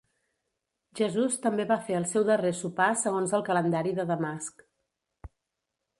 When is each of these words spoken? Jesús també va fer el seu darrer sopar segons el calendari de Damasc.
Jesús 0.99 1.35
també 1.43 1.67
va 1.73 1.77
fer 1.89 1.99
el 1.99 2.09
seu 2.13 2.25
darrer 2.31 2.53
sopar 2.61 2.89
segons 3.05 3.39
el 3.41 3.47
calendari 3.51 3.95
de 4.01 4.07
Damasc. 4.13 4.69